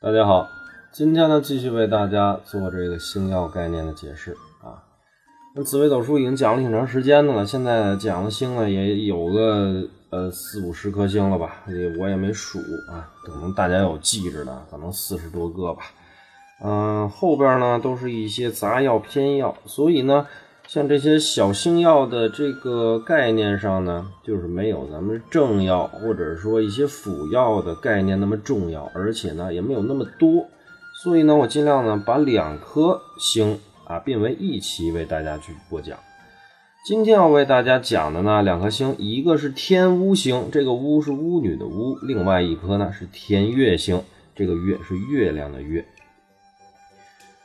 [0.00, 0.48] 大家好，
[0.92, 4.30] 今天呢继续为大家做这个星耀概念的解释
[4.62, 4.78] 啊。
[5.56, 15.82] 那紫微斗数已经讲了挺长时间的了，现在讲的星呢也有个呃四五十颗星了吧，也我也没数啊，可能大家有记着的，可能四十多个吧。
[16.62, 20.28] 嗯，后边呢都是一些杂药偏药，所以呢。
[20.68, 30.46] 像这些小星耀的这个概念上呢，就是没有咱们正药或者说一些辅药的概念那么重要，而且呢也没有那么多，
[31.02, 35.98] 所以呢我尽量呢把两颗星啊并为一期为大家去播讲。
[36.86, 44.02] 今天要为大家讲的呢两颗星，一个是天巫星，这个巫是巫女的巫；另外一颗呢是天月星，
[44.36, 45.86] 这个月是月亮的月。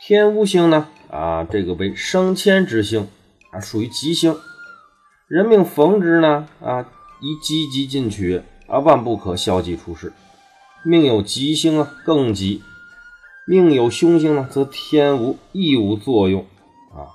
[0.00, 0.88] 天巫星呢？
[1.08, 3.06] 啊，这个为升迁之星
[3.52, 4.36] 啊，属于吉星。
[5.28, 6.88] 人命逢之呢，啊，
[7.20, 10.12] 宜积极进取啊，万不可消极处事。
[10.84, 12.62] 命有吉星啊，更吉；
[13.46, 16.46] 命有凶星呢，则天无亦无作用
[16.90, 17.12] 啊。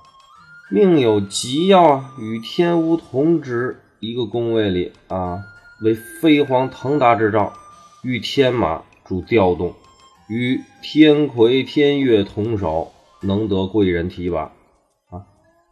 [0.70, 5.42] 命有吉曜啊，与天无同之一个宫位里啊，
[5.82, 7.52] 为飞黄腾达之兆，
[8.02, 9.74] 与天马主调动。
[10.28, 14.52] 与天魁、天月同守，能得贵人提拔。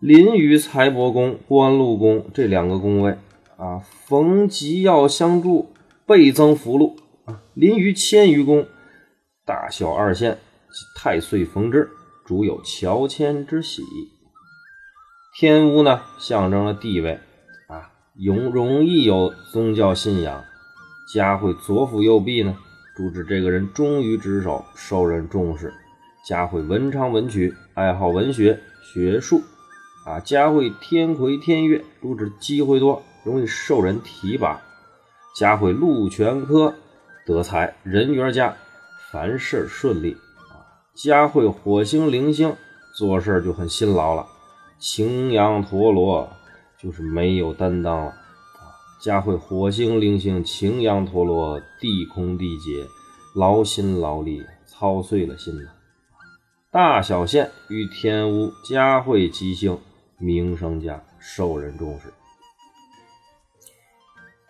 [0.06, 3.18] 临于财帛宫、官禄宫这两个宫位
[3.56, 5.72] 啊，逢吉要相助，
[6.06, 7.42] 倍增福禄啊。
[7.54, 8.68] 临于迁于宫，
[9.44, 10.38] 大小二线，
[10.94, 11.90] 太岁逢之，
[12.24, 13.82] 主有乔迁之喜。
[15.36, 17.18] 天屋呢，象征了地位
[17.66, 20.44] 啊，容容易有宗教信仰，
[21.12, 22.56] 家会左辅右弼呢。
[22.96, 25.74] 主指这个人忠于职守，受人重视，
[26.28, 29.42] 家会文昌文曲，爱好文学学术，
[30.06, 34.62] 啊，佳慧天魁天月，主指机会多，容易受人提拔，
[35.34, 36.72] 佳慧禄全科，
[37.26, 38.56] 得财，人缘佳，
[39.10, 40.16] 凡事顺利，
[40.48, 40.62] 啊，
[40.94, 42.54] 家会火星灵星，
[42.94, 44.24] 做事就很辛劳了，
[44.78, 46.28] 擎羊陀罗
[46.78, 48.06] 就是没有担当了。
[48.06, 48.14] 啊，
[49.02, 52.86] 佳慧火星灵星，擎羊陀罗，地空地劫，
[53.34, 55.68] 劳心劳力，操碎了心呐。
[56.70, 59.76] 大小限与天屋，佳慧吉星，
[60.18, 62.12] 名声佳，受人重视。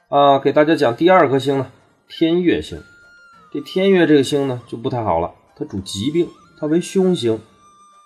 [0.09, 1.71] 啊，给大家讲第二颗星呢，
[2.09, 2.83] 天月星。
[3.53, 6.29] 这天月这个星呢，就不太好了，它主疾病，
[6.59, 7.41] 它为凶星。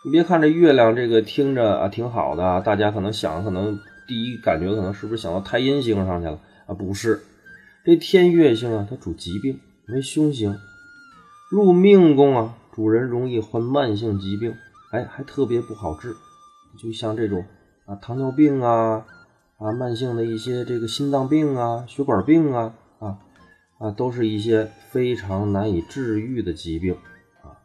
[0.05, 3.79] 你别看这月亮这个听着啊挺好的，大家可能想可能。
[4.09, 6.75] 第一感觉可能是不是想到太阴星上去了啊？
[6.75, 7.23] 不是，
[7.85, 10.59] 这天月星啊，它主疾病，为凶星，
[11.49, 14.53] 入命宫啊，主人容易患慢性疾病，
[14.91, 16.17] 哎，还特别不好治，
[16.79, 17.45] 就像这种
[17.87, 19.07] 啊糖尿病啊
[19.59, 23.19] 啊慢性的一些这个心脏病啊血管病啊啊
[23.79, 26.97] 啊都是一些非常难以治愈的疾病
[27.43, 27.61] 啊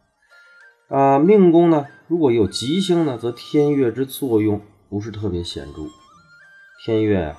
[0.88, 5.82] 啊命宫呢，如果有吉星呢，则天月之作用不是特别显著。
[6.86, 7.38] 天月啊，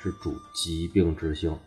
[0.00, 1.58] 是主疾病之星，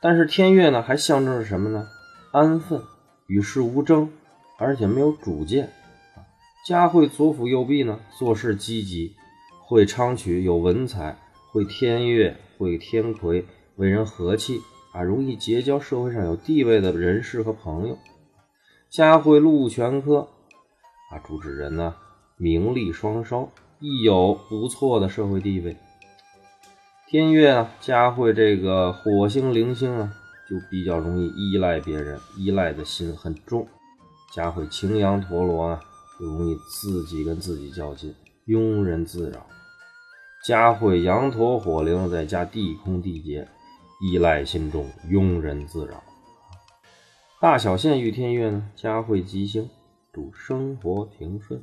[0.00, 1.88] 但是天月呢，还象征着什么呢？
[2.30, 2.82] 安分，
[3.26, 4.10] 与世无争，
[4.58, 5.72] 而且没有主见。
[6.64, 9.14] 佳慧左辅右弼呢，做事积极，
[9.66, 11.18] 会昌曲，有文采，
[11.52, 13.44] 会天月，会天魁，
[13.76, 14.62] 为人和气
[14.94, 17.98] 啊，容易结交社会上有地位的人士和朋友。
[18.88, 20.26] 佳慧禄全科
[21.10, 21.96] 啊，主指人呢，
[22.38, 25.76] 名利双收，亦有不错的社会地位。
[27.06, 30.10] 天月啊，佳慧这个火星灵星啊，
[30.48, 33.68] 就比较容易依赖别人，依赖的心很重。
[34.34, 35.80] 佳慧擎羊陀罗啊，
[36.18, 38.14] 容易自己跟自己较劲，
[38.46, 39.46] 庸人自扰。
[40.46, 43.48] 家会羊驼火灵，再加地空地劫，
[44.00, 46.02] 依赖心中，庸人自扰。
[47.40, 49.68] 大小限遇天月呢，家会吉星，
[50.12, 51.62] 祝生活平顺。